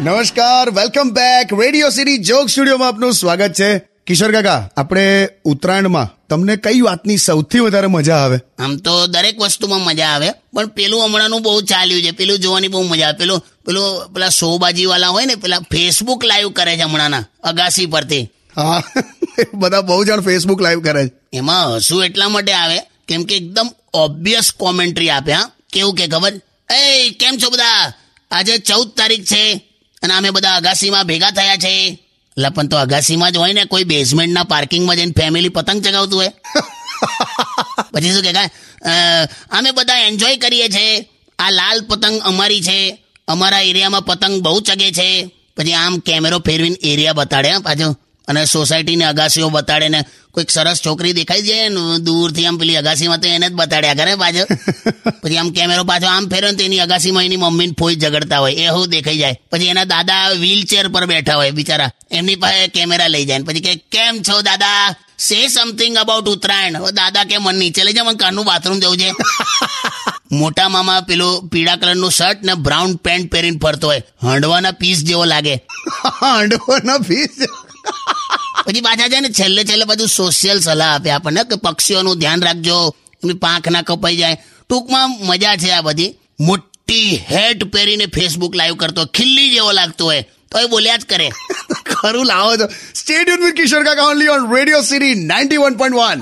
નમસ્કાર 0.00 0.70
welcome 0.70 1.10
back 1.10 1.52
radio 1.60 1.90
city 1.90 2.18
joke 2.18 2.48
સ્ટુડિયોમાં 2.48 2.88
આપનું 2.88 3.12
સ્વાગત 3.12 3.52
છે. 3.52 3.78
કિશોર 3.78 4.32
કાકા 4.32 4.70
આપણે 4.76 5.28
ઉત્તરાયણમાં 5.44 6.26
તમને 6.28 6.56
કઈ 6.56 6.80
વાતની 6.80 7.16
સૌથી 7.16 7.58
વધારે 7.58 7.86
મજા 7.86 8.16
આવે? 8.16 8.38
આમ 8.58 8.76
તો 8.76 9.06
દરેક 9.06 9.40
વસ્તુમાં 9.40 9.80
મજા 9.80 10.06
આવે 10.06 10.30
પણ 10.30 10.66
પેલું 10.66 11.04
હમણાંનું 11.04 11.42
બહુ 11.42 11.60
ચાલ્યું 11.60 12.02
છે. 12.02 12.10
પેલું 12.10 12.38
જોવાની 12.38 12.68
બહુ 12.68 12.82
મજા 12.82 13.06
આવે. 13.06 13.18
પેલું 13.18 13.44
પેલું 13.66 14.14
પેલા 14.14 14.28
શોબાજી 14.28 14.86
વાળા 14.86 15.08
હોય 15.08 15.26
ને 15.26 15.34
પેલા 15.34 15.58
ફેસબુક 15.58 16.24
લાઈવ 16.24 16.50
કરે 16.50 16.76
છે 16.76 16.82
હમણાંના 16.82 17.24
અગાસી 17.42 17.86
પરથી. 17.86 18.28
હા 18.56 18.82
બધા 19.54 19.80
બહુ 19.80 20.04
જણ 20.04 20.20
ફેસબુક 20.20 20.60
લાઈવ 20.60 20.80
કરે 20.80 21.08
છે. 21.08 21.12
એમાં 21.32 21.76
હસવું 21.76 22.04
એટલા 22.04 22.28
માટે 22.28 22.52
આવે 22.52 22.78
કેમ 23.08 23.24
કે 23.24 23.36
એકદમ 23.36 23.70
ઓબ્વિયસ 23.94 24.52
કોમેન્ટ્રી 24.52 25.10
આપે 25.10 25.32
હા. 25.32 25.50
કેવું 25.72 25.94
કે 25.94 26.06
ખબર? 26.06 26.32
એ 26.70 27.10
કેમ 27.10 27.38
છો 27.42 27.50
બધા? 27.50 27.92
આજે 28.30 28.58
ચૌદ 28.58 28.88
તારીખ 28.96 29.24
છે 29.24 29.56
અને 30.02 30.14
અમે 30.14 30.30
બધા 30.30 30.54
અગાસીમાં 30.54 31.04
ભેગા 31.04 31.30
થયા 31.30 31.56
છે. 31.56 31.88
એટલે 31.88 32.48
પણ 32.48 32.68
તો 32.68 32.76
અગાસીમાં 32.76 33.32
જ 33.32 33.36
હોય 33.36 33.52
ને 33.52 33.64
કોઈ 33.64 33.84
બેઝમેન્ટના 33.84 34.42
પાર્કિંગમાં 34.44 34.96
જઈને 34.96 35.12
ફેમિલી 35.12 35.48
પતંગ 35.48 35.82
ચગાવતું 35.82 36.18
હોય. 36.18 36.32
પછી 37.92 38.12
શું 38.12 38.22
કે 38.22 38.30
અમે 39.50 39.70
બધા 39.70 39.94
એન્જોય 39.94 40.36
કરીએ 40.36 40.68
છીએ 40.68 41.08
આ 41.38 41.50
લાલ 41.50 41.80
પતંગ 41.80 42.20
અમારી 42.20 42.62
છે. 42.62 42.98
અમારા 43.28 43.60
એરિયામાં 43.60 44.04
પતંગ 44.04 44.42
બહુ 44.42 44.60
ચગે 44.60 44.92
છે. 44.92 45.30
પછી 45.56 45.72
આમ 45.72 45.98
કેમેરો 45.98 46.38
ફેરવીને 46.38 46.76
એરિયા 46.82 47.12
બતાડે 47.12 47.58
પાછો. 47.58 47.96
અને 48.30 48.44
સોસાયટીની 48.44 49.04
અગાસીઓ 49.04 49.50
બતાડે 49.50 49.88
ને 49.88 50.00
કોઈક 50.30 50.50
સરસ 50.50 50.80
છોકરી 50.86 51.12
દેખાઈ 51.12 51.42
જાય 51.42 51.68
ને 51.68 51.82
દૂરથી 51.98 52.46
આમ 52.46 52.58
પેલી 52.58 52.76
અગાસીમાં 52.76 53.20
તો 53.20 53.28
એને 53.28 53.48
જ 53.48 53.52
બતાડ્યા 53.52 53.94
કરે 53.94 54.14
પાછો. 54.14 54.44
પછી 55.22 55.38
આમ 55.38 55.50
કેમેરો 55.50 55.84
પાછો 55.84 56.06
આમ 56.06 56.28
ફેરવે 56.28 56.50
ને 56.50 56.56
તો 56.56 56.64
એની 56.64 56.80
અગાસીમાં 56.80 57.24
એની 57.24 57.36
મમ્મીને 57.36 57.76
ફોઈ 57.78 57.96
ઝઘડતા 57.96 58.38
હોય. 58.38 58.52
એવું 58.54 58.88
દેખાઈ 58.88 59.18
જાય. 59.18 59.40
પછી 59.52 59.66
એના 59.66 59.84
દાદા 59.84 60.22
વ્હીલચેર 60.42 60.88
પર 60.88 61.06
બેઠા 61.06 61.34
હોય 61.34 61.50
બિચારા. 61.50 61.90
એમની 62.10 62.36
પાસે 62.36 62.66
કેમેરા 62.68 63.08
લઈ 63.08 63.24
જાય 63.24 63.38
ને 63.38 63.44
પછી 63.44 63.60
કે 63.60 63.74
કેમ 63.76 64.22
છો 64.22 64.42
દાદા? 64.42 64.94
Say 65.18 65.38
something 65.48 65.96
about 65.96 66.28
Uttarayan. 66.28 66.78
દાદા 66.92 67.24
કે 67.24 67.38
મન 67.38 67.54
નીચે 67.54 67.82
લઈ 67.84 67.92
જાય 67.92 68.04
મને 68.04 68.16
કારનું 68.16 68.44
બાથરૂમ 68.44 68.80
જવું 68.80 68.96
છે. 68.96 69.10
મોટા 70.38 70.68
મામા 70.68 71.00
પેલું 71.00 71.48
પીળા 71.48 71.76
કલરનું 71.76 72.10
શર્ટ 72.10 72.42
ને 72.42 72.54
બ્રાઉન 72.54 72.94
પેન્ટ 72.96 73.32
પહેરીને 73.32 73.58
ફરતો 73.58 73.86
હોય. 73.86 74.02
હાંડવાના 74.22 74.70
પીસ 74.70 75.02
જેવો 75.04 75.24
લાગે. 75.24 75.54
હાંડવાના 76.20 76.98
ફીસ 76.98 77.42
પછી 78.70 78.80
પાછા 78.80 79.08
છે 79.08 79.20
ને 79.20 79.28
છેલ્લે 79.28 79.64
છેલ્લે 79.64 79.84
બધું 79.84 80.08
સોશિયલ 80.08 80.60
સલાહ 80.60 80.94
આપે 80.94 81.10
આપણને 81.10 81.44
કે 81.44 81.56
પક્ષીઓનું 81.56 82.18
ધ્યાન 82.18 82.42
રાખજો 82.42 82.94
એમની 83.14 83.34
પાંખ 83.34 83.68
ના 83.68 83.82
કપાઈ 83.82 84.16
જાય. 84.16 84.36
ટૂંકમાં 84.68 85.10
મજા 85.26 85.56
છે 85.56 85.70
આ 85.70 85.80
બધી. 85.80 86.14
મોટી 86.40 87.20
હેટ 87.30 87.64
પહેરીને 87.64 88.06
ફેસબુક 88.06 88.54
લાઈવ 88.56 88.74
કરતો 88.74 89.06
ખિલ્લી 89.06 89.50
જેવો 89.50 89.72
લાગતો 89.72 90.04
હોય 90.04 90.22
તો 90.22 90.58
એ 90.58 90.66
બોલ્યા 90.66 90.96
જ 90.96 91.04
કરે. 91.04 91.28
ખરું 91.90 92.26
લાવો 92.26 92.56
તો. 92.56 92.66
સ્ટેડિયમ 92.94 93.44
વિથ 93.44 93.54
કિશોર 93.54 93.82
કાકા 93.84 94.02
only 94.02 94.28
on 94.28 94.54
radio 94.56 94.82
city 94.82 95.14
ninety 95.14 95.56
one 95.56 95.74
point 95.74 95.96
one 95.96 96.18